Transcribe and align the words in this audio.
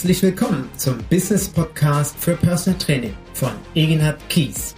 Herzlich 0.00 0.22
willkommen 0.22 0.70
zum 0.78 0.96
Business 1.10 1.46
Podcast 1.46 2.18
für 2.18 2.34
Personal 2.34 2.78
Training 2.78 3.14
von 3.34 3.50
Egenhard 3.74 4.18
Kies. 4.30 4.74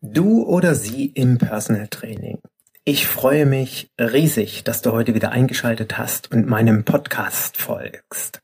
Du 0.00 0.42
oder 0.42 0.74
sie 0.74 1.06
im 1.06 1.38
Personal 1.38 1.86
Training. 1.86 2.40
Ich 2.84 3.06
freue 3.06 3.46
mich 3.46 3.92
riesig, 4.00 4.64
dass 4.64 4.82
du 4.82 4.90
heute 4.90 5.14
wieder 5.14 5.30
eingeschaltet 5.30 5.98
hast 5.98 6.32
und 6.32 6.48
meinem 6.48 6.84
Podcast 6.84 7.58
folgst. 7.58 8.40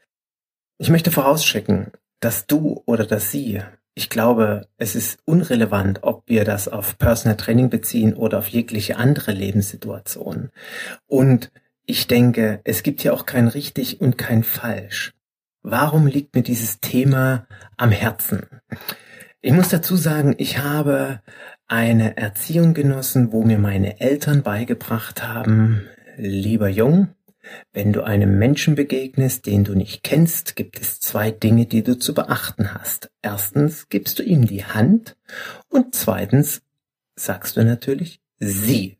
Ich 0.78 0.90
möchte 0.90 1.10
vorausschicken, 1.10 1.90
dass 2.20 2.46
du 2.46 2.82
oder 2.86 3.06
dass 3.06 3.30
sie, 3.30 3.62
ich 3.94 4.10
glaube, 4.10 4.66
es 4.76 4.94
ist 4.94 5.18
unrelevant, 5.24 6.02
ob 6.02 6.28
wir 6.28 6.44
das 6.44 6.68
auf 6.68 6.98
Personal 6.98 7.36
Training 7.36 7.70
beziehen 7.70 8.14
oder 8.14 8.38
auf 8.38 8.48
jegliche 8.48 8.96
andere 8.96 9.32
Lebenssituation. 9.32 10.50
Und 11.06 11.50
ich 11.84 12.06
denke, 12.06 12.60
es 12.64 12.82
gibt 12.82 13.00
hier 13.02 13.14
auch 13.14 13.26
kein 13.26 13.48
richtig 13.48 14.00
und 14.00 14.18
kein 14.18 14.44
falsch. 14.44 15.14
Warum 15.62 16.06
liegt 16.06 16.34
mir 16.34 16.42
dieses 16.42 16.80
Thema 16.80 17.46
am 17.76 17.90
Herzen? 17.90 18.46
Ich 19.40 19.52
muss 19.52 19.68
dazu 19.68 19.96
sagen, 19.96 20.34
ich 20.38 20.58
habe 20.58 21.20
eine 21.66 22.16
Erziehung 22.16 22.74
genossen, 22.74 23.32
wo 23.32 23.42
mir 23.42 23.58
meine 23.58 24.00
Eltern 24.00 24.42
beigebracht 24.42 25.22
haben, 25.26 25.86
lieber 26.16 26.68
Jung, 26.68 27.08
wenn 27.72 27.92
du 27.92 28.02
einem 28.02 28.38
Menschen 28.38 28.74
begegnest, 28.74 29.46
den 29.46 29.64
du 29.64 29.74
nicht 29.74 30.02
kennst, 30.02 30.56
gibt 30.56 30.80
es 30.80 31.00
zwei 31.00 31.30
Dinge, 31.30 31.66
die 31.66 31.82
du 31.82 31.98
zu 31.98 32.14
beachten 32.14 32.74
hast. 32.74 33.10
Erstens 33.22 33.88
gibst 33.88 34.18
du 34.18 34.22
ihm 34.22 34.46
die 34.46 34.64
Hand 34.64 35.16
und 35.68 35.94
zweitens 35.94 36.62
sagst 37.16 37.56
du 37.56 37.64
natürlich 37.64 38.20
sie. 38.38 38.98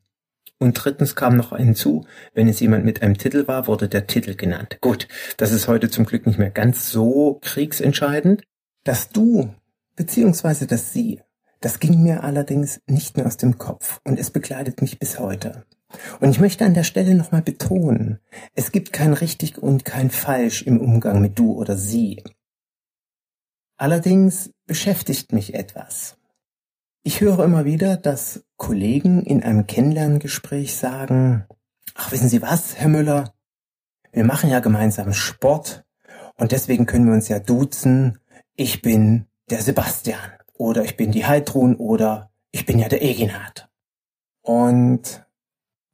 Und 0.59 0.75
drittens 0.75 1.15
kam 1.15 1.37
noch 1.37 1.57
hinzu, 1.57 2.05
wenn 2.35 2.49
es 2.49 2.59
jemand 2.59 2.85
mit 2.85 3.03
einem 3.03 3.17
Titel 3.17 3.47
war, 3.47 3.69
wurde 3.69 3.89
der 3.89 4.09
Titel 4.09 4.35
genannt. 4.35 4.79
Gut, 4.81 5.07
das 5.37 5.53
ist 5.53 5.69
heute 5.69 5.89
zum 5.89 6.05
Glück 6.05 6.27
nicht 6.27 6.39
mehr 6.39 6.51
ganz 6.51 6.91
so 6.91 7.39
kriegsentscheidend. 7.43 8.43
Dass 8.83 9.11
du 9.11 9.55
beziehungsweise 9.95 10.67
dass 10.67 10.93
sie, 10.93 11.21
das 11.61 11.79
ging 11.81 12.03
mir 12.03 12.25
allerdings 12.25 12.81
nicht 12.87 13.17
mehr 13.17 13.27
aus 13.27 13.37
dem 13.37 13.59
Kopf 13.59 14.01
und 14.05 14.19
es 14.19 14.31
begleitet 14.31 14.81
mich 14.81 14.99
bis 14.99 15.19
heute. 15.19 15.65
Und 16.21 16.31
ich 16.31 16.41
möchte 16.41 16.65
an 16.65 16.75
der 16.75 16.85
Stelle 16.85 17.15
nochmal 17.15 17.43
betonen, 17.43 18.21
es 18.55 18.73
gibt 18.73 18.93
kein 18.93 19.13
richtig 19.15 19.59
und 19.59 19.85
kein 19.85 20.11
falsch 20.11 20.63
im 20.63 20.81
Umgang 20.81 21.21
mit 21.21 21.39
du 21.39 21.53
oder 21.53 21.77
sie. 21.77 22.23
Allerdings 23.77 24.51
beschäftigt 24.67 25.33
mich 25.33 25.55
etwas. 25.55 26.17
Ich 27.05 27.21
höre 27.21 27.45
immer 27.45 27.65
wieder, 27.65 27.97
dass 27.97 28.45
Kollegen 28.57 29.23
in 29.23 29.43
einem 29.43 29.67
Kennenlerngespräch 29.67 30.77
sagen, 30.77 31.47
ach 31.95 32.13
wissen 32.13 32.29
Sie 32.29 32.43
was, 32.43 32.77
Herr 32.77 32.89
Müller, 32.89 33.33
wir 34.13 34.25
machen 34.25 34.51
ja 34.51 34.61
gemeinsam 34.61 35.13
Sport 35.13 35.85
und 36.35 36.53
deswegen 36.53 36.87
können 36.87 37.07
wir 37.07 37.15
uns 37.15 37.29
ja 37.29 37.39
duzen. 37.39 38.19
Ich 38.57 38.83
bin 38.83 39.27
der 39.49 39.63
Sebastian 39.63 40.19
oder 40.55 40.85
ich 40.85 40.97
bin 40.97 41.13
die 41.13 41.25
Heidrun 41.25 41.77
oder 41.77 42.31
ich 42.51 42.67
bin 42.67 42.79
ja 42.79 42.89
der 42.89 43.03
Eginhard. 43.03 43.69
Und 44.43 45.25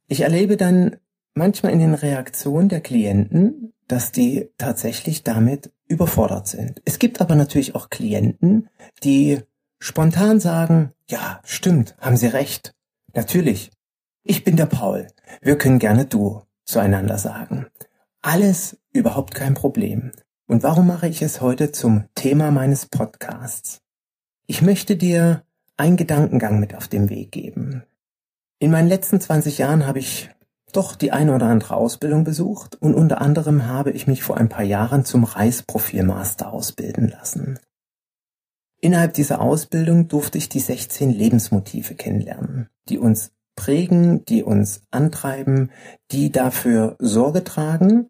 ich 0.07 0.21
erlebe 0.21 0.57
dann 0.57 0.97
manchmal 1.33 1.73
in 1.73 1.79
den 1.79 1.93
Reaktionen 1.93 2.69
der 2.69 2.81
Klienten, 2.81 3.73
dass 3.87 4.11
die 4.11 4.49
tatsächlich 4.57 5.23
damit 5.23 5.71
überfordert 5.87 6.47
sind. 6.47 6.81
Es 6.85 6.99
gibt 6.99 7.21
aber 7.21 7.35
natürlich 7.35 7.75
auch 7.75 7.89
Klienten, 7.89 8.69
die 9.03 9.41
spontan 9.79 10.39
sagen, 10.39 10.91
ja, 11.09 11.39
stimmt, 11.43 11.95
haben 11.99 12.17
Sie 12.17 12.27
recht. 12.27 12.73
Natürlich. 13.13 13.71
Ich 14.23 14.43
bin 14.43 14.55
der 14.55 14.65
Paul. 14.65 15.07
Wir 15.41 15.57
können 15.57 15.79
gerne 15.79 16.05
du 16.05 16.41
zueinander 16.63 17.19
sagen. 17.19 17.67
Alles 18.21 18.79
überhaupt 18.91 19.35
kein 19.35 19.53
Problem. 19.53 20.11
Und 20.47 20.63
warum 20.63 20.87
mache 20.87 21.07
ich 21.07 21.21
es 21.21 21.41
heute 21.41 21.71
zum 21.71 22.05
Thema 22.15 22.49
meines 22.49 22.87
Podcasts? 22.87 23.81
Ich 24.47 24.61
möchte 24.61 24.95
dir 24.95 25.43
einen 25.77 25.97
Gedankengang 25.97 26.59
mit 26.59 26.75
auf 26.75 26.87
den 26.87 27.09
Weg 27.09 27.31
geben. 27.31 27.83
In 28.65 28.71
meinen 28.71 28.89
letzten 28.89 29.21
20 29.21 29.59
Jahren 29.59 29.85
habe 29.85 29.99
ich 29.99 30.31
doch 30.73 30.95
die 30.95 31.11
eine 31.11 31.35
oder 31.35 31.45
andere 31.45 31.75
Ausbildung 31.75 32.23
besucht 32.23 32.75
und 32.81 32.95
unter 32.95 33.21
anderem 33.21 33.67
habe 33.67 33.91
ich 33.91 34.07
mich 34.07 34.23
vor 34.23 34.37
ein 34.37 34.49
paar 34.49 34.63
Jahren 34.63 35.05
zum 35.05 35.23
Reisprofilmaster 35.23 36.51
ausbilden 36.51 37.07
lassen. 37.07 37.59
Innerhalb 38.81 39.13
dieser 39.13 39.39
Ausbildung 39.39 40.07
durfte 40.07 40.39
ich 40.39 40.49
die 40.49 40.61
16 40.61 41.11
Lebensmotive 41.11 41.93
kennenlernen, 41.93 42.67
die 42.89 42.97
uns 42.97 43.33
prägen, 43.55 44.25
die 44.25 44.41
uns 44.41 44.81
antreiben, 44.89 45.69
die 46.09 46.31
dafür 46.31 46.95
Sorge 46.97 47.43
tragen, 47.43 48.09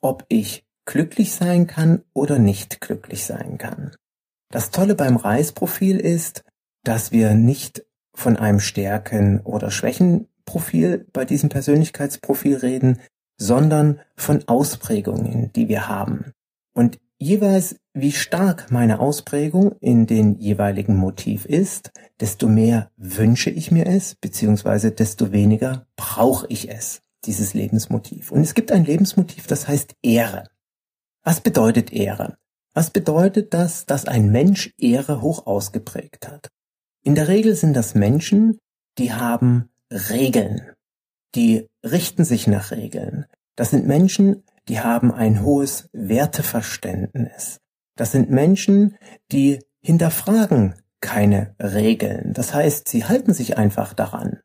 ob 0.00 0.24
ich 0.28 0.64
glücklich 0.86 1.34
sein 1.34 1.66
kann 1.66 2.04
oder 2.14 2.38
nicht 2.38 2.80
glücklich 2.80 3.26
sein 3.26 3.58
kann. 3.58 3.94
Das 4.50 4.70
Tolle 4.70 4.94
beim 4.94 5.16
Reisprofil 5.16 6.00
ist, 6.00 6.42
dass 6.84 7.12
wir 7.12 7.34
nicht 7.34 7.84
von 8.14 8.36
einem 8.36 8.60
Stärken- 8.60 9.40
oder 9.40 9.70
Schwächenprofil 9.70 11.06
bei 11.12 11.24
diesem 11.24 11.48
Persönlichkeitsprofil 11.48 12.56
reden, 12.56 12.98
sondern 13.36 14.00
von 14.16 14.46
Ausprägungen, 14.46 15.52
die 15.54 15.68
wir 15.68 15.88
haben. 15.88 16.32
Und 16.74 16.98
jeweils, 17.18 17.76
wie 17.94 18.12
stark 18.12 18.70
meine 18.70 19.00
Ausprägung 19.00 19.76
in 19.80 20.06
den 20.06 20.38
jeweiligen 20.38 20.96
Motiv 20.96 21.46
ist, 21.46 21.90
desto 22.20 22.48
mehr 22.48 22.90
wünsche 22.96 23.50
ich 23.50 23.70
mir 23.70 23.86
es, 23.86 24.14
beziehungsweise 24.14 24.92
desto 24.92 25.32
weniger 25.32 25.86
brauche 25.96 26.46
ich 26.48 26.70
es, 26.70 27.02
dieses 27.24 27.54
Lebensmotiv. 27.54 28.30
Und 28.30 28.42
es 28.42 28.54
gibt 28.54 28.72
ein 28.72 28.84
Lebensmotiv, 28.84 29.46
das 29.46 29.68
heißt 29.68 29.94
Ehre. 30.02 30.44
Was 31.22 31.40
bedeutet 31.40 31.92
Ehre? 31.92 32.36
Was 32.72 32.90
bedeutet 32.90 33.52
das, 33.52 33.84
dass 33.86 34.06
ein 34.06 34.30
Mensch 34.30 34.72
Ehre 34.78 35.20
hoch 35.20 35.46
ausgeprägt 35.46 36.28
hat? 36.28 36.50
In 37.02 37.14
der 37.14 37.28
Regel 37.28 37.54
sind 37.54 37.74
das 37.74 37.94
Menschen, 37.94 38.58
die 38.98 39.12
haben 39.12 39.70
Regeln. 39.90 40.72
Die 41.34 41.66
richten 41.82 42.24
sich 42.24 42.46
nach 42.46 42.72
Regeln. 42.72 43.24
Das 43.56 43.70
sind 43.70 43.86
Menschen, 43.86 44.42
die 44.68 44.80
haben 44.80 45.10
ein 45.10 45.42
hohes 45.42 45.88
Werteverständnis. 45.92 47.58
Das 47.96 48.12
sind 48.12 48.30
Menschen, 48.30 48.96
die 49.32 49.60
hinterfragen 49.80 50.74
keine 51.00 51.54
Regeln. 51.58 52.34
Das 52.34 52.52
heißt, 52.52 52.86
sie 52.86 53.06
halten 53.06 53.32
sich 53.32 53.56
einfach 53.56 53.94
daran. 53.94 54.40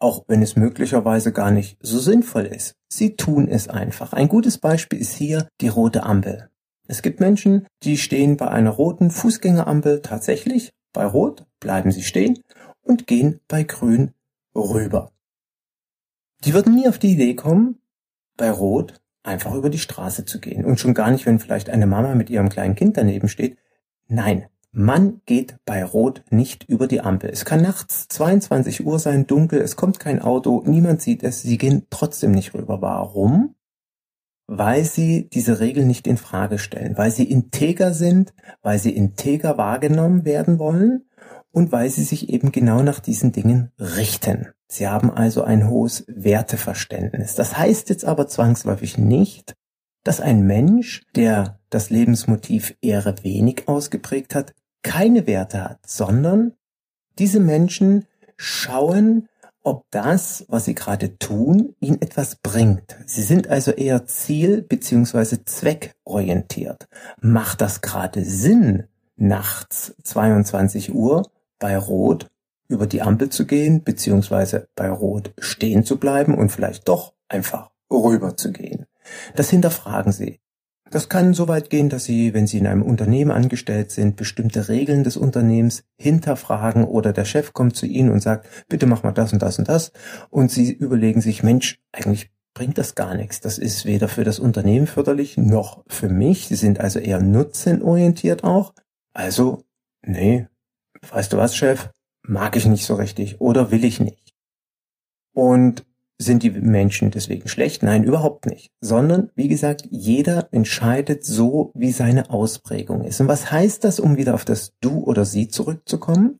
Auch 0.00 0.24
wenn 0.26 0.42
es 0.42 0.56
möglicherweise 0.56 1.32
gar 1.32 1.52
nicht 1.52 1.78
so 1.80 2.00
sinnvoll 2.00 2.46
ist. 2.46 2.74
Sie 2.88 3.14
tun 3.14 3.46
es 3.48 3.68
einfach. 3.68 4.12
Ein 4.12 4.26
gutes 4.26 4.58
Beispiel 4.58 5.00
ist 5.00 5.14
hier 5.14 5.46
die 5.60 5.68
rote 5.68 6.02
Ampel. 6.02 6.50
Es 6.88 7.02
gibt 7.02 7.20
Menschen, 7.20 7.66
die 7.84 7.96
stehen 7.96 8.36
bei 8.36 8.48
einer 8.48 8.70
roten 8.70 9.12
Fußgängerampel 9.12 10.02
tatsächlich 10.02 10.72
bei 10.92 11.06
Rot 11.06 11.46
bleiben 11.62 11.90
sie 11.90 12.02
stehen 12.02 12.40
und 12.82 13.06
gehen 13.06 13.40
bei 13.48 13.62
Grün 13.62 14.10
rüber. 14.54 15.12
Die 16.44 16.52
würden 16.52 16.74
nie 16.74 16.88
auf 16.88 16.98
die 16.98 17.12
Idee 17.12 17.34
kommen, 17.34 17.78
bei 18.36 18.50
Rot 18.50 19.00
einfach 19.22 19.54
über 19.54 19.70
die 19.70 19.78
Straße 19.78 20.24
zu 20.24 20.40
gehen. 20.40 20.64
Und 20.64 20.80
schon 20.80 20.92
gar 20.92 21.10
nicht, 21.10 21.24
wenn 21.24 21.38
vielleicht 21.38 21.70
eine 21.70 21.86
Mama 21.86 22.14
mit 22.14 22.28
ihrem 22.28 22.48
kleinen 22.48 22.74
Kind 22.74 22.96
daneben 22.96 23.28
steht. 23.28 23.56
Nein, 24.08 24.46
man 24.72 25.22
geht 25.24 25.56
bei 25.64 25.84
Rot 25.84 26.24
nicht 26.30 26.64
über 26.64 26.88
die 26.88 27.00
Ampel. 27.00 27.30
Es 27.30 27.44
kann 27.44 27.62
nachts 27.62 28.08
22 28.08 28.84
Uhr 28.84 28.98
sein, 28.98 29.26
dunkel, 29.26 29.60
es 29.60 29.76
kommt 29.76 30.00
kein 30.00 30.20
Auto, 30.20 30.62
niemand 30.66 31.00
sieht 31.00 31.22
es, 31.22 31.42
sie 31.42 31.58
gehen 31.58 31.86
trotzdem 31.90 32.32
nicht 32.32 32.52
rüber. 32.54 32.82
Warum? 32.82 33.54
weil 34.54 34.84
sie 34.84 35.30
diese 35.30 35.60
Regel 35.60 35.86
nicht 35.86 36.06
in 36.06 36.18
Frage 36.18 36.58
stellen, 36.58 36.98
weil 36.98 37.10
sie 37.10 37.24
integer 37.24 37.94
sind, 37.94 38.34
weil 38.60 38.78
sie 38.78 38.94
integer 38.94 39.56
wahrgenommen 39.56 40.26
werden 40.26 40.58
wollen 40.58 41.06
und 41.52 41.70
weil 41.70 41.90
sie 41.90 42.02
sich 42.02 42.30
eben 42.30 42.50
genau 42.50 42.82
nach 42.82 43.00
diesen 43.00 43.32
Dingen 43.32 43.70
richten. 43.78 44.48
Sie 44.68 44.88
haben 44.88 45.10
also 45.10 45.44
ein 45.44 45.68
hohes 45.68 46.04
Werteverständnis. 46.08 47.34
Das 47.34 47.56
heißt 47.56 47.90
jetzt 47.90 48.04
aber 48.04 48.26
zwangsläufig 48.26 48.98
nicht, 48.98 49.54
dass 50.02 50.20
ein 50.20 50.46
Mensch, 50.46 51.02
der 51.14 51.60
das 51.70 51.90
Lebensmotiv 51.90 52.74
Ehre 52.80 53.14
wenig 53.22 53.68
ausgeprägt 53.68 54.34
hat, 54.34 54.54
keine 54.82 55.26
Werte 55.26 55.62
hat, 55.62 55.78
sondern 55.86 56.54
diese 57.18 57.38
Menschen 57.38 58.06
schauen 58.36 59.28
ob 59.64 59.86
das, 59.90 60.44
was 60.48 60.64
sie 60.64 60.74
gerade 60.74 61.18
tun, 61.18 61.74
ihnen 61.80 62.02
etwas 62.02 62.36
bringt. 62.36 62.96
Sie 63.06 63.22
sind 63.22 63.48
also 63.48 63.70
eher 63.70 64.06
ziel- 64.06 64.62
bzw. 64.62 65.38
zweckorientiert. 65.44 66.88
Macht 67.20 67.60
das 67.60 67.80
gerade 67.80 68.24
Sinn, 68.24 68.84
nachts 69.16 69.94
22 70.02 70.92
Uhr 70.92 71.30
bei 71.62 71.78
Rot 71.78 72.28
über 72.66 72.88
die 72.88 73.02
Ampel 73.02 73.30
zu 73.30 73.46
gehen, 73.46 73.84
beziehungsweise 73.84 74.68
bei 74.74 74.90
Rot 74.90 75.32
stehen 75.38 75.84
zu 75.84 75.98
bleiben 75.98 76.34
und 76.34 76.50
vielleicht 76.50 76.88
doch 76.88 77.14
einfach 77.28 77.70
rüber 77.90 78.36
zu 78.36 78.50
gehen? 78.50 78.86
Das 79.36 79.48
hinterfragen 79.48 80.10
sie. 80.12 80.40
Das 80.90 81.08
kann 81.08 81.32
so 81.32 81.48
weit 81.48 81.70
gehen, 81.70 81.88
dass 81.88 82.04
Sie, 82.04 82.34
wenn 82.34 82.46
Sie 82.46 82.58
in 82.58 82.66
einem 82.66 82.82
Unternehmen 82.82 83.30
angestellt 83.30 83.90
sind, 83.90 84.16
bestimmte 84.16 84.68
Regeln 84.68 85.04
des 85.04 85.16
Unternehmens 85.16 85.84
hinterfragen 85.96 86.84
oder 86.84 87.14
der 87.14 87.24
Chef 87.24 87.54
kommt 87.54 87.76
zu 87.76 87.86
Ihnen 87.86 88.10
und 88.10 88.20
sagt, 88.20 88.46
bitte 88.68 88.84
mach 88.84 89.02
mal 89.02 89.12
das 89.12 89.32
und 89.32 89.40
das 89.40 89.58
und 89.58 89.68
das. 89.68 89.92
Und 90.28 90.50
Sie 90.50 90.70
überlegen 90.70 91.22
sich, 91.22 91.42
Mensch, 91.42 91.80
eigentlich 91.92 92.30
bringt 92.52 92.76
das 92.76 92.94
gar 92.94 93.14
nichts. 93.14 93.40
Das 93.40 93.56
ist 93.56 93.86
weder 93.86 94.06
für 94.06 94.24
das 94.24 94.38
Unternehmen 94.38 94.86
förderlich 94.86 95.38
noch 95.38 95.82
für 95.86 96.10
mich. 96.10 96.48
Sie 96.48 96.56
sind 96.56 96.78
also 96.78 96.98
eher 96.98 97.22
nutzenorientiert 97.22 98.44
auch. 98.44 98.74
Also, 99.14 99.62
nee, 100.02 100.46
weißt 101.10 101.32
du 101.32 101.36
was, 101.36 101.56
Chef? 101.56 101.90
Mag 102.22 102.56
ich 102.56 102.66
nicht 102.66 102.84
so 102.84 102.94
richtig 102.94 103.40
oder 103.40 103.70
will 103.70 103.84
ich 103.84 104.00
nicht. 104.00 104.34
Und 105.34 105.84
sind 106.18 106.42
die 106.42 106.50
Menschen 106.50 107.10
deswegen 107.10 107.48
schlecht? 107.48 107.82
Nein, 107.82 108.04
überhaupt 108.04 108.46
nicht. 108.46 108.70
Sondern, 108.80 109.30
wie 109.34 109.48
gesagt, 109.48 109.88
jeder 109.90 110.48
entscheidet 110.52 111.24
so, 111.24 111.72
wie 111.74 111.90
seine 111.90 112.30
Ausprägung 112.30 113.04
ist. 113.04 113.20
Und 113.20 113.28
was 113.28 113.50
heißt 113.50 113.82
das, 113.84 113.98
um 113.98 114.16
wieder 114.16 114.34
auf 114.34 114.44
das 114.44 114.74
Du 114.80 115.00
oder 115.00 115.24
Sie 115.24 115.48
zurückzukommen? 115.48 116.38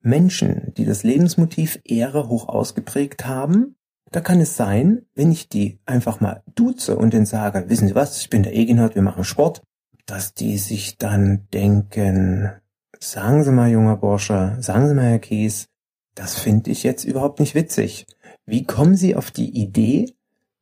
Menschen, 0.00 0.74
die 0.76 0.84
das 0.84 1.02
Lebensmotiv 1.02 1.80
Ehre 1.84 2.28
hoch 2.28 2.48
ausgeprägt 2.48 3.24
haben, 3.24 3.76
da 4.10 4.20
kann 4.20 4.40
es 4.40 4.56
sein, 4.56 5.06
wenn 5.14 5.32
ich 5.32 5.48
die 5.48 5.80
einfach 5.86 6.20
mal 6.20 6.42
duze 6.54 6.96
und 6.96 7.14
denen 7.14 7.26
sage, 7.26 7.68
wissen 7.68 7.88
Sie 7.88 7.94
was, 7.94 8.20
ich 8.20 8.30
bin 8.30 8.42
der 8.42 8.54
Eginhard, 8.54 8.94
wir 8.94 9.02
machen 9.02 9.24
Sport, 9.24 9.62
dass 10.06 10.34
die 10.34 10.58
sich 10.58 10.98
dann 10.98 11.48
denken, 11.52 12.52
sagen 13.00 13.44
Sie 13.44 13.52
mal, 13.52 13.70
junger 13.70 13.96
Bursche, 13.96 14.56
sagen 14.60 14.88
Sie 14.88 14.94
mal, 14.94 15.10
Herr 15.10 15.18
Kies, 15.18 15.68
das 16.14 16.38
finde 16.38 16.70
ich 16.70 16.82
jetzt 16.82 17.04
überhaupt 17.04 17.40
nicht 17.40 17.54
witzig. 17.54 18.06
Wie 18.46 18.64
kommen 18.64 18.96
Sie 18.96 19.16
auf 19.16 19.30
die 19.30 19.50
Idee, 19.50 20.14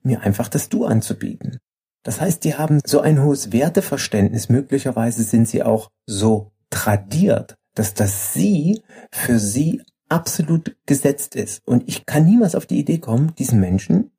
mir 0.03 0.23
einfach 0.23 0.49
das 0.49 0.69
Du 0.69 0.85
anzubieten? 0.85 1.59
Das 2.03 2.21
heißt, 2.21 2.45
die 2.45 2.55
haben 2.57 2.81
so 2.85 3.01
ein 3.01 3.23
hohes 3.23 3.53
Werteverständnis, 3.53 4.49
möglicherweise 4.49 5.23
sind 5.23 5.49
sie 5.49 5.63
auch 5.63 5.89
so 6.07 6.51
tradiert, 6.71 7.55
dass 7.75 7.95
das 7.95 8.33
Sie 8.33 8.83
für 9.13 9.39
Sie 9.39 9.83
absolut 10.09 10.77
gesetzt 10.87 11.37
ist. 11.37 11.67
Und 11.67 11.89
ich 11.89 12.05
kann 12.05 12.25
niemals 12.25 12.55
auf 12.55 12.67
die 12.67 12.79
Idee 12.79 12.99
kommen, 12.99 13.35
diesen 13.37 13.61
Menschen 13.61 14.11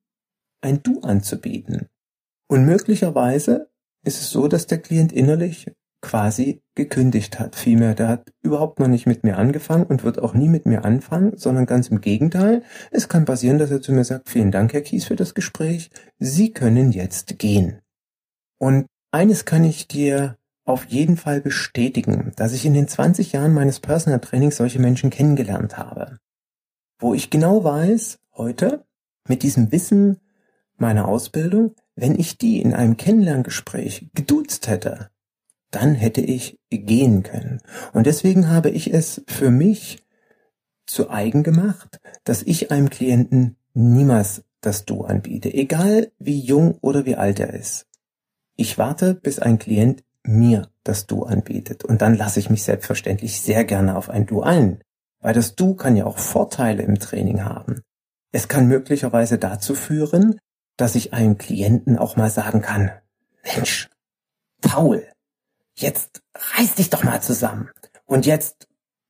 ein 0.62 0.82
Du 0.82 1.02
anzubieten. 1.02 1.88
Und 2.48 2.66
möglicherweise 2.66 3.70
ist 4.04 4.22
es 4.22 4.30
so, 4.30 4.48
dass 4.48 4.68
der 4.68 4.80
Klient 4.80 5.12
innerlich 5.12 5.72
quasi 6.04 6.62
gekündigt 6.76 7.40
hat. 7.40 7.56
Vielmehr, 7.56 7.96
der 7.96 8.10
hat 8.10 8.32
überhaupt 8.44 8.80
noch 8.80 8.88
nicht 8.88 9.08
mit 9.08 9.24
mir 9.24 9.38
angefangen 9.38 9.86
und 9.86 10.04
wird 10.04 10.20
auch 10.20 10.34
nie 10.34 10.50
mit 10.50 10.68
mir 10.68 10.86
anfangen, 10.86 11.38
sondern 11.38 11.66
ganz 11.66 11.88
im 11.88 12.02
Gegenteil. 12.02 12.62
Es 12.92 13.08
kann 13.08 13.26
passieren, 13.26 13.58
dass 13.58 13.72
er 13.72 13.82
zu 13.82 13.94
mir 13.94 14.04
sagt, 14.04 14.30
vielen 14.30 14.52
Dank, 14.52 14.74
Herr 14.74 14.82
Kies, 14.82 15.06
für 15.06 15.16
das 15.16 15.34
Gespräch. 15.34 15.90
Sie 16.20 16.52
können 16.52 16.92
jetzt 16.92 17.40
gehen. 17.40 17.80
Und 18.60 18.86
eines 19.12 19.46
kann 19.46 19.64
ich 19.64 19.88
dir 19.88 20.38
auf 20.66 20.86
jeden 20.86 21.18
Fall 21.18 21.42
bestätigen, 21.42 22.34
dass 22.36 22.54
ich 22.54 22.66
in 22.66 22.74
den 22.74 22.88
20 22.88 23.32
Jahren 23.32 23.54
meines 23.54 23.80
Personal 23.80 24.20
Trainings 24.20 24.58
solche 24.58 24.80
Menschen 24.80 25.10
kennengelernt 25.10 25.78
habe. 25.78 26.18
Wo 27.00 27.14
ich 27.14 27.30
genau 27.30 27.64
weiß, 27.64 28.20
heute, 28.36 28.86
mit 29.28 29.42
diesem 29.42 29.72
Wissen 29.72 30.20
meiner 30.78 31.08
Ausbildung, 31.08 31.76
wenn 31.96 32.20
ich 32.20 32.38
die 32.38 32.62
in 32.62 32.74
einem 32.74 32.98
Kennenlerngespräch 32.98 34.10
geduzt 34.14 34.68
hätte, 34.68 35.10
dann 35.74 35.96
hätte 35.96 36.22
ich 36.22 36.60
gehen 36.70 37.24
können. 37.24 37.60
Und 37.94 38.06
deswegen 38.06 38.50
habe 38.50 38.70
ich 38.70 38.94
es 38.94 39.24
für 39.28 39.50
mich 39.50 40.04
zu 40.86 41.10
eigen 41.10 41.44
gemacht, 41.44 42.00
dass 42.24 42.44
ich 42.44 42.72
einem 42.72 42.90
Klienten 42.90 43.58
niemals 43.74 44.44
das 44.62 44.86
Du 44.86 45.04
anbiete, 45.04 45.54
egal 45.54 46.12
wie 46.20 46.40
jung 46.40 46.78
oder 46.82 47.06
wie 47.06 47.16
alt 47.16 47.40
er 47.40 47.54
ist. 47.54 47.88
Ich 48.56 48.78
warte, 48.78 49.16
bis 49.16 49.40
ein 49.40 49.60
Klient 49.60 50.04
mir 50.24 50.70
das 50.84 51.08
Du 51.08 51.24
anbietet 51.24 51.84
und 51.84 52.02
dann 52.02 52.16
lasse 52.16 52.40
ich 52.40 52.50
mich 52.50 52.64
selbstverständlich 52.64 53.42
sehr 53.42 53.66
gerne 53.66 53.98
auf 53.98 54.10
ein 54.10 54.26
Du 54.26 54.42
ein, 54.42 54.82
weil 55.20 55.34
das 55.34 55.56
Du 55.56 55.76
kann 55.76 55.96
ja 55.96 56.06
auch 56.06 56.18
Vorteile 56.18 56.84
im 56.84 57.00
Training 57.00 57.44
haben. 57.44 57.82
Es 58.32 58.48
kann 58.48 58.68
möglicherweise 58.68 59.38
dazu 59.38 59.76
führen, 59.76 60.40
dass 60.78 60.96
ich 60.96 61.14
einem 61.14 61.38
Klienten 61.38 61.98
auch 61.98 62.16
mal 62.16 62.30
sagen 62.30 62.62
kann, 62.62 62.92
Mensch, 63.44 63.90
Paul, 64.62 65.06
jetzt 65.76 66.22
reiß 66.36 66.76
dich 66.76 66.90
doch 66.90 67.04
mal 67.04 67.22
zusammen 67.22 67.70
und 68.06 68.26
jetzt 68.26 68.68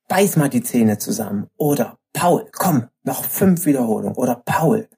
beiß 0.08 0.36
mal 0.36 0.48
die 0.48 0.62
Zähne 0.62 0.98
zusammen 0.98 1.48
oder 1.56 1.98
Paul, 2.12 2.46
komm, 2.52 2.88
noch 3.02 3.24
fünf 3.24 3.66
Wiederholungen 3.66 4.16
oder 4.16 4.36
Paul, 4.44 4.88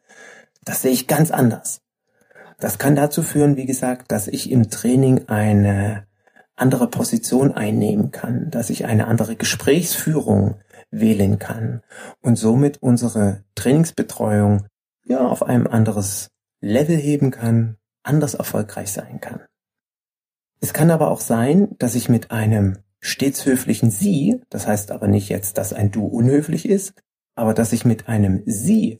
das 0.64 0.82
sehe 0.82 0.92
ich 0.92 1.06
ganz 1.06 1.30
anders. 1.30 1.80
Das 2.58 2.78
kann 2.78 2.96
dazu 2.96 3.22
führen, 3.22 3.56
wie 3.56 3.66
gesagt, 3.66 4.10
dass 4.12 4.28
ich 4.28 4.50
im 4.50 4.70
Training 4.70 5.28
eine 5.28 6.06
andere 6.54 6.88
Position 6.88 7.52
einnehmen 7.52 8.10
kann, 8.10 8.50
dass 8.50 8.70
ich 8.70 8.86
eine 8.86 9.06
andere 9.06 9.36
Gesprächsführung 9.36 10.56
wählen 10.90 11.38
kann 11.38 11.82
und 12.22 12.36
somit 12.36 12.82
unsere 12.82 13.44
Trainingsbetreuung 13.54 14.66
ja 15.04 15.26
auf 15.26 15.42
einem 15.42 15.66
anderes 15.66 16.30
Level 16.60 16.96
heben 16.96 17.30
kann, 17.30 17.76
anders 18.02 18.34
erfolgreich 18.34 18.90
sein 18.90 19.20
kann. 19.20 19.40
Es 20.60 20.72
kann 20.72 20.90
aber 20.90 21.10
auch 21.10 21.20
sein, 21.20 21.68
dass 21.78 21.94
ich 21.94 22.08
mit 22.08 22.30
einem 22.30 22.78
stets 23.00 23.46
höflichen 23.46 23.90
Sie, 23.90 24.40
das 24.50 24.66
heißt 24.66 24.90
aber 24.90 25.06
nicht 25.06 25.28
jetzt, 25.28 25.58
dass 25.58 25.72
ein 25.72 25.90
Du 25.90 26.06
unhöflich 26.06 26.68
ist, 26.68 26.94
aber 27.34 27.54
dass 27.54 27.72
ich 27.72 27.84
mit 27.84 28.08
einem 28.08 28.42
Sie 28.46 28.98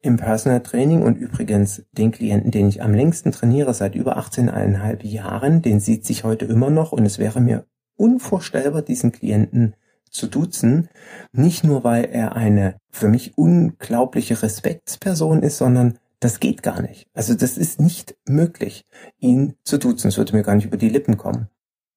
im 0.00 0.16
Personal 0.16 0.62
Training 0.62 1.02
und 1.02 1.16
übrigens 1.16 1.82
den 1.92 2.12
Klienten, 2.12 2.50
den 2.50 2.68
ich 2.68 2.82
am 2.82 2.94
längsten 2.94 3.32
trainiere, 3.32 3.74
seit 3.74 3.94
über 3.94 4.18
18,5 4.18 5.04
Jahren, 5.04 5.62
den 5.62 5.80
sieht 5.80 6.06
sich 6.06 6.24
heute 6.24 6.44
immer 6.44 6.70
noch 6.70 6.92
und 6.92 7.04
es 7.04 7.18
wäre 7.18 7.40
mir 7.40 7.66
unvorstellbar, 7.96 8.82
diesen 8.82 9.10
Klienten 9.10 9.74
zu 10.10 10.28
duzen. 10.28 10.88
Nicht 11.32 11.64
nur, 11.64 11.84
weil 11.84 12.04
er 12.04 12.36
eine 12.36 12.76
für 12.90 13.08
mich 13.08 13.36
unglaubliche 13.36 14.42
Respektsperson 14.42 15.42
ist, 15.42 15.58
sondern 15.58 15.98
das 16.20 16.40
geht 16.40 16.62
gar 16.62 16.82
nicht. 16.82 17.08
Also 17.14 17.34
das 17.34 17.56
ist 17.56 17.80
nicht 17.80 18.16
möglich, 18.28 18.86
ihn 19.18 19.54
zu 19.64 19.78
duzen. 19.78 20.08
Es 20.08 20.18
würde 20.18 20.36
mir 20.36 20.42
gar 20.42 20.56
nicht 20.56 20.66
über 20.66 20.76
die 20.76 20.88
Lippen 20.88 21.16
kommen. 21.16 21.48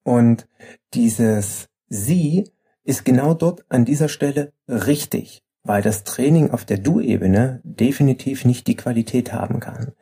Und 0.04 0.48
dieses 0.94 1.68
Sie 1.88 2.50
ist 2.84 3.04
genau 3.04 3.34
dort 3.34 3.64
an 3.68 3.84
dieser 3.84 4.08
Stelle 4.08 4.52
richtig, 4.66 5.42
weil 5.62 5.82
das 5.82 6.04
Training 6.04 6.50
auf 6.50 6.64
der 6.64 6.78
Du-Ebene 6.78 7.60
definitiv 7.64 8.44
nicht 8.44 8.66
die 8.66 8.76
Qualität 8.76 9.32
haben 9.32 9.60
kann. 9.60 9.92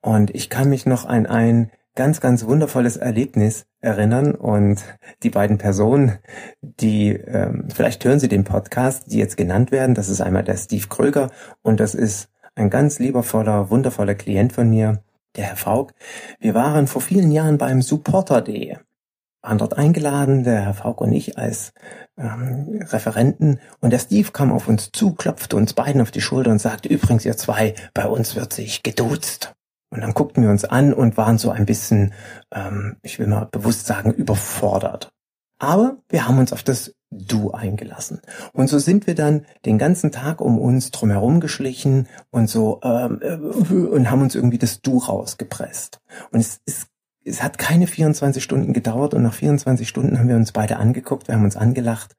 Und 0.00 0.34
ich 0.34 0.50
kann 0.50 0.68
mich 0.68 0.86
noch 0.86 1.04
an 1.04 1.26
ein 1.26 1.70
ganz, 1.96 2.20
ganz 2.20 2.44
wundervolles 2.44 2.96
Erlebnis 2.96 3.66
erinnern 3.80 4.34
und 4.34 4.82
die 5.22 5.30
beiden 5.30 5.58
Personen, 5.58 6.18
die, 6.60 7.10
ähm, 7.10 7.68
vielleicht 7.74 8.04
hören 8.04 8.20
Sie 8.20 8.28
den 8.28 8.44
Podcast, 8.44 9.10
die 9.12 9.18
jetzt 9.18 9.36
genannt 9.36 9.72
werden, 9.72 9.94
das 9.94 10.08
ist 10.08 10.20
einmal 10.20 10.44
der 10.44 10.56
Steve 10.56 10.86
Kröger 10.88 11.30
und 11.62 11.80
das 11.80 11.94
ist 11.94 12.28
ein 12.54 12.70
ganz 12.70 12.98
liebevoller, 12.98 13.70
wundervoller 13.70 14.14
Klient 14.14 14.52
von 14.52 14.68
mir, 14.68 15.02
der 15.36 15.44
Herr 15.44 15.56
Faulk. 15.56 15.92
Wir 16.38 16.54
waren 16.54 16.86
vor 16.86 17.00
vielen 17.00 17.30
Jahren 17.30 17.58
beim 17.58 17.82
Supporter 17.82 18.42
Day, 18.42 18.78
waren 19.42 19.58
dort 19.58 19.78
eingeladen, 19.78 20.44
der 20.44 20.62
Herr 20.62 20.74
Faulk 20.74 21.00
und 21.00 21.12
ich 21.12 21.38
als 21.38 21.72
ähm, 22.18 22.82
Referenten. 22.88 23.60
Und 23.80 23.90
der 23.90 23.98
Steve 23.98 24.32
kam 24.32 24.52
auf 24.52 24.68
uns 24.68 24.90
zu, 24.92 25.14
klopfte 25.14 25.56
uns 25.56 25.72
beiden 25.72 26.00
auf 26.00 26.10
die 26.10 26.20
Schulter 26.20 26.50
und 26.50 26.60
sagte, 26.60 26.88
übrigens 26.88 27.24
ihr 27.24 27.36
zwei, 27.36 27.74
bei 27.94 28.06
uns 28.06 28.36
wird 28.36 28.52
sich 28.52 28.82
geduzt. 28.82 29.54
Und 29.90 30.02
dann 30.02 30.14
guckten 30.14 30.44
wir 30.44 30.50
uns 30.50 30.64
an 30.64 30.92
und 30.92 31.16
waren 31.16 31.38
so 31.38 31.50
ein 31.50 31.66
bisschen, 31.66 32.12
ähm, 32.52 32.96
ich 33.02 33.18
will 33.18 33.26
mal 33.26 33.48
bewusst 33.50 33.86
sagen, 33.86 34.12
überfordert. 34.12 35.10
Aber 35.60 35.98
wir 36.08 36.26
haben 36.26 36.38
uns 36.38 36.52
auf 36.52 36.64
das 36.64 36.94
Du 37.12 37.50
eingelassen. 37.50 38.20
Und 38.52 38.68
so 38.68 38.78
sind 38.78 39.08
wir 39.08 39.16
dann 39.16 39.44
den 39.66 39.78
ganzen 39.78 40.12
Tag 40.12 40.40
um 40.40 40.58
uns 40.58 40.92
drumherum 40.92 41.40
geschlichen 41.40 42.06
und 42.30 42.48
so 42.48 42.80
ähm, 42.84 43.20
äh, 43.20 43.34
und 43.34 44.10
haben 44.10 44.22
uns 44.22 44.36
irgendwie 44.36 44.58
das 44.58 44.80
Du 44.80 44.98
rausgepresst. 44.98 46.00
Und 46.30 46.38
es, 46.40 46.60
es, 46.66 46.86
es 47.24 47.42
hat 47.42 47.58
keine 47.58 47.88
24 47.88 48.42
Stunden 48.42 48.72
gedauert 48.72 49.12
und 49.12 49.22
nach 49.22 49.34
24 49.34 49.88
Stunden 49.88 50.18
haben 50.18 50.28
wir 50.28 50.36
uns 50.36 50.52
beide 50.52 50.76
angeguckt, 50.76 51.26
wir 51.26 51.34
haben 51.34 51.44
uns 51.44 51.56
angelacht 51.56 52.16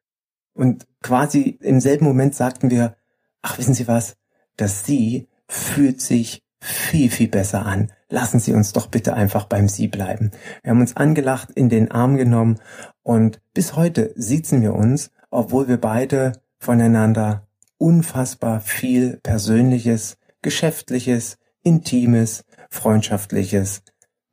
und 0.54 0.86
quasi 1.02 1.58
im 1.62 1.80
selben 1.80 2.06
Moment 2.06 2.36
sagten 2.36 2.70
wir, 2.70 2.96
ach 3.42 3.58
wissen 3.58 3.74
Sie 3.74 3.88
was, 3.88 4.18
dass 4.58 4.86
Sie 4.86 5.30
fühlt 5.48 6.02
sich 6.02 6.44
viel, 6.60 7.10
viel 7.10 7.30
besser 7.30 7.66
an. 7.66 7.92
Lassen 8.12 8.40
Sie 8.42 8.54
uns 8.54 8.74
doch 8.74 8.88
bitte 8.88 9.14
einfach 9.14 9.46
beim 9.46 9.70
Sie 9.70 9.88
bleiben. 9.88 10.32
Wir 10.62 10.72
haben 10.72 10.82
uns 10.82 10.98
angelacht, 10.98 11.50
in 11.52 11.70
den 11.70 11.92
Arm 11.92 12.18
genommen 12.18 12.60
und 13.04 13.40
bis 13.54 13.78
heute 13.78 14.14
siezen 14.18 14.62
wir 14.62 14.76
uns, 14.76 15.12
obwohl 15.30 15.70
wir 15.70 15.80
beide 15.80 16.34
voneinander 16.60 17.48
unfassbar 17.78 18.60
viel 18.60 19.18
Persönliches, 19.24 20.18
Geschäftliches, 20.42 21.38
Intimes, 21.64 22.44
Freundschaftliches 22.70 23.82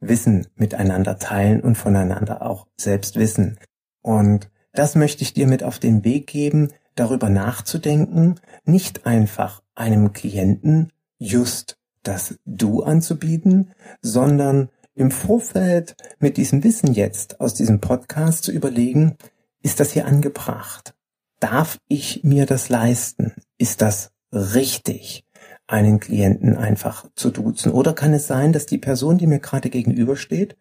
Wissen 0.01 0.49
miteinander 0.57 1.21
teilen 1.21 1.61
und 1.61 1.77
voneinander 1.77 2.43
auch 2.43 2.67
selbst 2.77 3.15
wissen. 3.15 3.59
Und 4.03 4.51
das 4.73 4.97
möchte 4.97 5.23
ich 5.23 5.35
dir 5.35 5.47
mit 5.47 5.63
auf 5.63 5.79
den 5.79 6.05
Weg 6.05 6.27
geben, 6.27 6.73
darüber 6.97 7.29
nachzudenken, 7.29 8.41
nicht 8.65 9.07
einfach 9.07 9.63
einem 9.77 10.13
Klienten 10.13 10.93
just 11.19 11.79
das 12.03 12.39
Du 12.45 12.83
anzubieten, 12.83 13.73
sondern 14.03 14.71
im 14.95 15.11
Vorfeld 15.11 15.97
mit 16.19 16.37
diesem 16.37 16.65
Wissen 16.65 16.93
jetzt 16.93 17.41
aus 17.41 17.55
diesem 17.55 17.81
Podcast 17.81 18.45
zu 18.45 18.53
überlegen, 18.53 19.17
ist 19.63 19.81
das 19.81 19.93
hier 19.93 20.07
angebracht? 20.07 20.95
Darf 21.41 21.79
ich 21.87 22.25
mir 22.25 22.47
das 22.47 22.69
leisten? 22.69 23.33
Ist 23.59 23.81
das 23.81 24.11
richtig, 24.33 25.25
einen 25.69 26.01
Klienten 26.01 26.57
einfach 26.57 27.07
zu 27.15 27.31
duzen? 27.31 27.71
Oder 27.73 27.93
kann 27.93 28.13
es 28.13 28.27
sein, 28.27 28.53
dass 28.53 28.67
die 28.67 28.79
Person, 28.79 29.19
die 29.19 29.27
mir 29.27 29.39
gerade 29.39 29.71
gegenübersteht, 29.71 30.57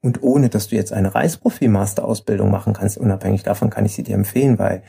und 0.00 0.22
ohne 0.22 0.48
dass 0.48 0.68
du 0.68 0.76
jetzt 0.76 0.92
eine 0.92 1.14
Reisprofi-Master-Ausbildung 1.14 2.50
machen 2.50 2.72
kannst, 2.72 2.98
unabhängig 2.98 3.42
davon 3.42 3.70
kann 3.70 3.84
ich 3.84 3.94
sie 3.94 4.04
dir 4.04 4.14
empfehlen, 4.14 4.58
weil 4.58 4.82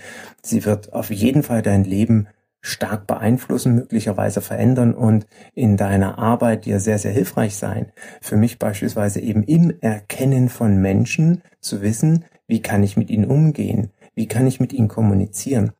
sie 0.44 0.66
wird 0.66 0.94
auf 0.94 1.10
jeden 1.10 1.42
Fall 1.42 1.62
dein 1.62 1.84
Leben 1.84 2.28
stark 2.62 3.08
beeinflussen, 3.08 3.76
möglicherweise 3.76 4.42
verändern 4.42 4.94
und 4.94 5.26
in 5.54 5.78
deiner 5.78 6.18
Arbeit 6.18 6.66
dir 6.66 6.80
sehr, 6.80 7.00
sehr 7.00 7.12
hilfreich 7.12 7.56
sein. 7.56 7.92
Für 8.22 8.38
mich 8.38 8.60
beispielsweise 8.60 9.22
eben 9.22 9.44
im 9.44 9.74
Erkennen 9.82 10.50
von 10.50 10.78
Menschen 10.82 11.42
zu 11.62 11.82
wissen, 11.82 12.26
wie 12.48 12.62
kann 12.62 12.84
ich 12.84 12.98
mit 12.98 13.10
ihnen 13.10 13.26
umgehen, 13.26 13.92
wie 14.16 14.28
kann 14.28 14.48
ich 14.48 14.60
mit 14.60 14.74
ihnen 14.74 14.88
kommunizieren. 14.88 15.72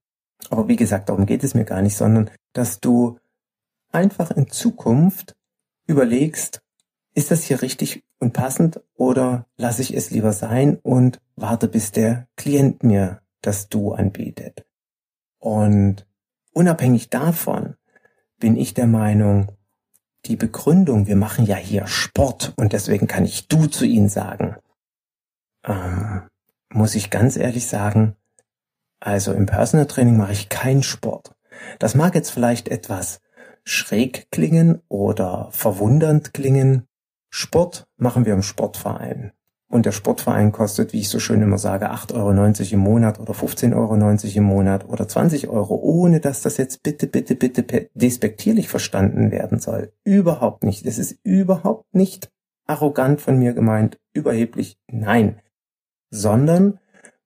Aber 0.50 0.68
wie 0.68 0.78
gesagt, 0.78 1.10
darum 1.10 1.26
geht 1.26 1.44
es 1.44 1.54
mir 1.54 1.66
gar 1.66 1.82
nicht, 1.82 1.98
sondern 1.98 2.30
dass 2.54 2.80
du 2.80 3.18
einfach 3.92 4.32
in 4.32 4.48
Zukunft 4.48 5.36
überlegst, 5.88 6.62
ist 7.14 7.32
das 7.32 7.44
hier 7.44 7.62
richtig 7.62 8.04
und 8.20 8.34
passend 8.34 8.82
oder 8.96 9.48
lasse 9.58 9.82
ich 9.82 9.96
es 9.96 10.12
lieber 10.12 10.32
sein 10.32 10.78
und 10.78 11.20
warte, 11.36 11.68
bis 11.68 11.92
der 11.92 12.28
Klient 12.38 12.84
mir 12.84 13.22
das 13.42 13.68
Du 13.68 13.94
anbietet. 13.94 14.66
Und 15.40 16.06
unabhängig 16.52 17.10
davon 17.10 17.76
bin 18.40 18.56
ich 18.56 18.74
der 18.74 18.88
Meinung, 18.88 19.52
die 20.26 20.36
Begründung, 20.36 21.08
wir 21.08 21.16
machen 21.16 21.46
ja 21.46 21.56
hier 21.56 21.88
Sport 21.88 22.54
und 22.58 22.74
deswegen 22.74 23.08
kann 23.08 23.26
ich 23.26 23.48
Du 23.48 23.68
zu 23.68 23.86
Ihnen 23.86 24.10
sagen, 24.10 24.56
ähm, 25.66 26.24
muss 26.70 26.96
ich 26.96 27.10
ganz 27.10 27.38
ehrlich 27.38 27.68
sagen, 27.68 28.16
also 29.00 29.34
im 29.34 29.46
Personal 29.46 29.88
Training 29.88 30.18
mache 30.18 30.34
ich 30.34 30.50
keinen 30.50 30.84
Sport. 30.84 31.36
Das 31.80 31.96
mag 31.96 32.16
jetzt 32.16 32.32
vielleicht 32.32 32.68
etwas 32.68 33.22
schräg 33.64 34.30
klingen 34.32 34.82
oder 34.88 35.50
verwundernd 35.52 36.34
klingen, 36.34 36.88
Sport 37.30 37.88
machen 37.98 38.26
wir 38.26 38.34
im 38.34 38.42
Sportverein. 38.42 39.32
Und 39.70 39.86
der 39.86 39.92
Sportverein 39.92 40.52
kostet, 40.52 40.94
wie 40.94 41.00
ich 41.00 41.10
so 41.10 41.20
schön 41.20 41.44
immer 41.44 41.60
sage, 41.60 41.92
8,90 41.92 42.14
Euro 42.16 42.74
im 42.74 42.80
Monat 42.80 43.20
oder 43.20 43.34
15,90 43.34 43.76
Euro 43.76 44.38
im 44.38 44.44
Monat 44.44 44.90
oder 44.90 45.08
20 45.08 45.48
Euro, 45.48 45.76
ohne 45.76 46.20
dass 46.20 46.42
das 46.42 46.58
jetzt 46.58 46.82
bitte, 46.82 47.06
bitte, 47.06 47.36
bitte 47.36 47.90
despektierlich 47.94 48.68
verstanden 48.68 49.30
werden 49.30 49.60
soll. 49.60 49.94
Überhaupt 50.04 50.64
nicht. 50.64 50.88
Es 50.88 50.98
ist 50.98 51.20
überhaupt 51.24 51.94
nicht 51.94 52.32
arrogant 52.66 53.22
von 53.22 53.38
mir 53.38 53.54
gemeint, 53.54 54.00
überheblich. 54.12 54.78
Nein. 54.88 55.40
Sondern 56.10 56.80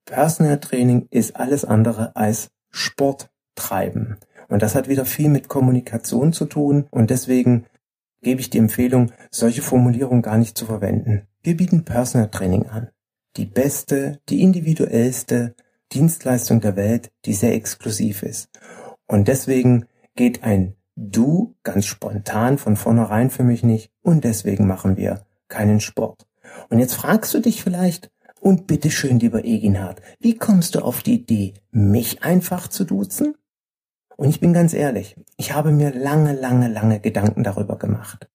Personal 0.04 0.60
Training 0.60 1.08
ist 1.10 1.36
alles 1.36 1.64
andere 1.64 2.14
als 2.14 2.50
Sport 2.70 3.30
treiben. 3.54 4.18
Und 4.48 4.62
das 4.62 4.74
hat 4.74 4.88
wieder 4.88 5.06
viel 5.06 5.30
mit 5.30 5.48
Kommunikation 5.48 6.34
zu 6.34 6.44
tun 6.44 6.86
und 6.90 7.08
deswegen 7.08 7.64
gebe 8.20 8.40
ich 8.40 8.50
die 8.50 8.58
Empfehlung, 8.58 9.12
solche 9.30 9.62
Formulierungen 9.62 10.22
gar 10.22 10.38
nicht 10.38 10.58
zu 10.58 10.66
verwenden. 10.66 11.26
Wir 11.46 11.58
bieten 11.58 11.84
Personal 11.84 12.30
Training 12.30 12.70
an. 12.70 12.88
Die 13.36 13.44
beste, 13.44 14.18
die 14.30 14.40
individuellste 14.40 15.54
Dienstleistung 15.92 16.62
der 16.62 16.74
Welt, 16.74 17.12
die 17.26 17.34
sehr 17.34 17.52
exklusiv 17.52 18.22
ist. 18.22 18.48
Und 19.06 19.28
deswegen 19.28 19.84
geht 20.16 20.42
ein 20.42 20.74
Du 20.96 21.54
ganz 21.62 21.84
spontan 21.84 22.56
von 22.56 22.76
vornherein 22.76 23.28
für 23.28 23.42
mich 23.42 23.62
nicht 23.62 23.90
und 24.00 24.24
deswegen 24.24 24.66
machen 24.66 24.96
wir 24.96 25.26
keinen 25.48 25.80
Sport. 25.80 26.26
Und 26.70 26.78
jetzt 26.78 26.94
fragst 26.94 27.34
du 27.34 27.40
dich 27.40 27.62
vielleicht, 27.62 28.10
und 28.40 28.66
bitteschön, 28.66 29.18
lieber 29.18 29.44
Eginhard, 29.44 30.00
wie 30.20 30.38
kommst 30.38 30.74
du 30.76 30.78
auf 30.80 31.02
die 31.02 31.16
Idee, 31.16 31.52
mich 31.70 32.22
einfach 32.22 32.68
zu 32.68 32.84
duzen? 32.84 33.34
Und 34.16 34.30
ich 34.30 34.40
bin 34.40 34.54
ganz 34.54 34.72
ehrlich, 34.72 35.14
ich 35.36 35.52
habe 35.52 35.72
mir 35.72 35.92
lange, 35.92 36.32
lange, 36.32 36.68
lange 36.68 37.00
Gedanken 37.00 37.42
darüber 37.42 37.76
gemacht. 37.76 38.30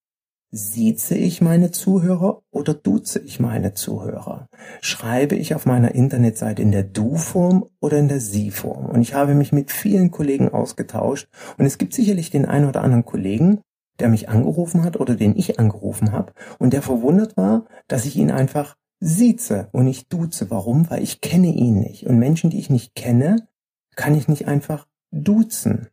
Sieze 0.51 1.15
ich 1.15 1.41
meine 1.41 1.69
Zuhörer 1.69 2.41
oder 2.49 2.73
duze 2.73 3.19
ich 3.19 3.39
meine 3.39 3.75
Zuhörer? 3.75 4.47
Schreibe 4.81 5.35
ich 5.35 5.53
auf 5.53 5.67
meiner 5.67 5.93
Internetseite 5.93 6.61
in 6.63 6.71
der 6.71 6.83
Du-Form 6.83 7.65
oder 7.79 7.99
in 7.99 8.07
der 8.07 8.19
Sie-Form? 8.19 8.87
Und 8.87 9.01
ich 9.01 9.13
habe 9.13 9.35
mich 9.35 9.51
mit 9.51 9.71
vielen 9.71 10.09
Kollegen 10.09 10.49
ausgetauscht 10.49 11.27
und 11.57 11.65
es 11.65 11.77
gibt 11.77 11.93
sicherlich 11.93 12.31
den 12.31 12.45
einen 12.45 12.67
oder 12.67 12.81
anderen 12.81 13.05
Kollegen, 13.05 13.61
der 13.99 14.09
mich 14.09 14.27
angerufen 14.27 14.83
hat 14.83 14.99
oder 14.99 15.15
den 15.15 15.37
ich 15.37 15.59
angerufen 15.59 16.11
habe 16.11 16.33
und 16.57 16.73
der 16.73 16.81
verwundert 16.81 17.37
war, 17.37 17.65
dass 17.87 18.05
ich 18.05 18.15
ihn 18.15 18.31
einfach 18.31 18.75
sieze 18.99 19.69
und 19.71 19.85
nicht 19.85 20.11
duze. 20.11 20.49
Warum? 20.49 20.89
Weil 20.89 21.03
ich 21.03 21.21
kenne 21.21 21.53
ihn 21.53 21.79
nicht. 21.79 22.07
Und 22.07 22.17
Menschen, 22.17 22.49
die 22.49 22.59
ich 22.59 22.71
nicht 22.71 22.95
kenne, 22.95 23.47
kann 23.95 24.15
ich 24.15 24.27
nicht 24.27 24.47
einfach 24.47 24.87
duzen. 25.11 25.89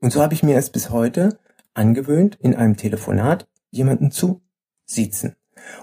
Und 0.00 0.10
so 0.10 0.22
habe 0.22 0.32
ich 0.32 0.42
mir 0.42 0.56
es 0.56 0.70
bis 0.70 0.88
heute 0.88 1.38
angewöhnt, 1.74 2.36
in 2.40 2.54
einem 2.54 2.76
Telefonat 2.76 3.46
jemanden 3.70 4.10
zu 4.10 4.42
siezen. 4.84 5.36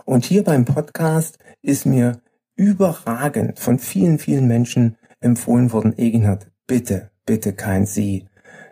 Und 0.05 0.25
hier 0.25 0.43
beim 0.43 0.65
Podcast 0.65 1.37
ist 1.61 1.85
mir 1.85 2.21
überragend 2.55 3.59
von 3.59 3.79
vielen, 3.79 4.19
vielen 4.19 4.47
Menschen 4.47 4.97
empfohlen 5.19 5.71
worden, 5.71 5.97
Eginhard, 5.97 6.51
bitte, 6.65 7.11
bitte 7.25 7.53
kein 7.53 7.85
Sie. 7.85 8.27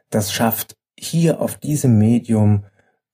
Das 0.09 0.31
schafft 0.31 0.75
hier 0.97 1.41
auf 1.41 1.57
diesem 1.57 1.97
Medium 1.97 2.65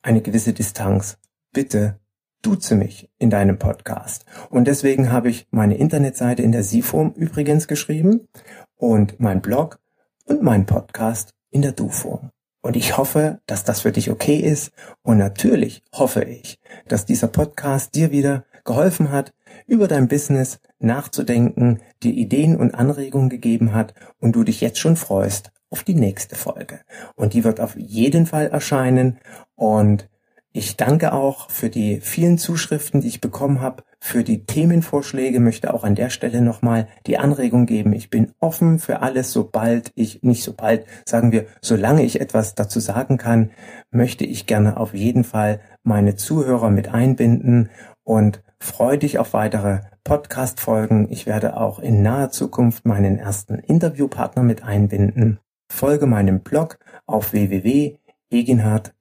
eine 0.01 0.22
gewisse 0.22 0.53
Distanz. 0.53 1.17
Bitte 1.51 2.00
duze 2.41 2.75
mich 2.75 3.10
in 3.17 3.29
deinem 3.29 3.60
Podcast. 3.60 4.25
Und 4.50 4.65
deswegen 4.65 5.12
habe 5.12 5.29
ich 5.29 5.48
meine 5.51 5.77
Internetseite 5.77 6.41
in 6.41 6.51
der 6.51 6.63
Sie-Form 6.63 7.13
übrigens 7.15 7.67
geschrieben 7.67 8.27
und 8.75 9.20
mein 9.20 9.41
Blog 9.41 9.79
und 10.25 10.41
meinen 10.41 10.65
Podcast 10.65 11.31
in 11.51 11.62
der 11.62 11.74
Du-Form. 11.74 12.30
Und 12.61 12.75
ich 12.75 12.97
hoffe, 12.97 13.39
dass 13.47 13.63
das 13.63 13.81
für 13.81 13.91
dich 13.91 14.11
okay 14.11 14.37
ist. 14.37 14.71
Und 15.01 15.17
natürlich 15.17 15.83
hoffe 15.93 16.23
ich, 16.23 16.59
dass 16.87 17.05
dieser 17.05 17.27
Podcast 17.27 17.95
dir 17.95 18.11
wieder 18.11 18.45
geholfen 18.63 19.11
hat, 19.11 19.33
über 19.67 19.87
dein 19.87 20.07
Business 20.07 20.59
nachzudenken, 20.79 21.81
dir 22.03 22.13
Ideen 22.13 22.55
und 22.55 22.75
Anregungen 22.75 23.29
gegeben 23.29 23.73
hat 23.73 23.93
und 24.19 24.35
du 24.35 24.43
dich 24.43 24.61
jetzt 24.61 24.79
schon 24.79 24.95
freust 24.95 25.51
auf 25.69 25.83
die 25.83 25.95
nächste 25.95 26.35
Folge. 26.35 26.81
Und 27.15 27.33
die 27.33 27.43
wird 27.43 27.59
auf 27.59 27.75
jeden 27.77 28.25
Fall 28.25 28.47
erscheinen. 28.47 29.17
Und 29.55 30.09
ich 30.53 30.75
danke 30.75 31.13
auch 31.13 31.50
für 31.50 31.70
die 31.70 32.01
vielen 32.01 32.38
Zuschriften, 32.38 33.00
die 33.00 33.08
ich 33.08 33.22
bekommen 33.22 33.62
habe, 33.62 33.84
für 34.00 34.24
die 34.24 34.46
Themenvorschläge, 34.46 35.39
möchte 35.39 35.74
auch 35.74 35.84
an 35.86 35.96
der 35.96 36.10
Stelle 36.10 36.41
nochmal 36.41 36.88
die 37.08 37.17
Anregung 37.17 37.65
geben. 37.65 37.93
Ich 37.93 38.10
bin 38.10 38.34
offen 38.39 38.79
für 38.79 39.01
alles, 39.01 39.31
sobald 39.31 39.91
ich, 39.96 40.24
nicht 40.24 40.43
sobald, 40.43 40.86
sagen 41.05 41.31
wir, 41.31 41.46
solange 41.62 42.03
ich 42.03 42.20
etwas 42.20 42.55
dazu 42.55 42.81
sagen 42.81 43.17
kann, 43.17 43.51
möchte 43.91 44.25
ich 44.25 44.46
gerne 44.46 44.77
auf 44.77 44.93
jeden 44.93 45.24
Fall 45.24 45.62
meine 45.84 46.15
Zuhörer 46.15 46.70
mit 46.70 46.93
einbinden 46.93 47.70
und 48.03 48.43
freue 48.60 48.98
dich 48.98 49.20
auf 49.20 49.34
weitere 49.34 49.81
Podcast-Folgen. 50.03 51.10
Ich 51.12 51.27
werde 51.27 51.55
auch 51.55 51.79
in 51.79 52.01
naher 52.01 52.31
Zukunft 52.31 52.86
meinen 52.86 53.17
ersten 53.17 53.55
Interviewpartner 53.55 54.43
mit 54.43 54.63
einbinden. 54.63 55.39
Folge 55.72 56.08
meinem 56.08 56.41
Blog 56.41 56.77
auf 57.05 57.31
www.eginhard- 57.31 58.91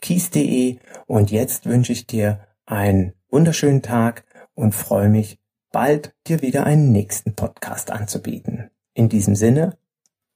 kies.de 0.00 0.78
und 1.06 1.30
jetzt 1.30 1.66
wünsche 1.66 1.92
ich 1.92 2.06
dir 2.06 2.46
einen 2.66 3.14
wunderschönen 3.28 3.82
Tag 3.82 4.24
und 4.54 4.74
freue 4.74 5.08
mich, 5.08 5.38
bald 5.72 6.14
dir 6.26 6.42
wieder 6.42 6.64
einen 6.64 6.92
nächsten 6.92 7.34
Podcast 7.34 7.90
anzubieten. 7.90 8.70
In 8.94 9.08
diesem 9.08 9.34
Sinne, 9.34 9.78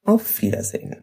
auf 0.04 0.40
Wiedersehen. 0.42 1.02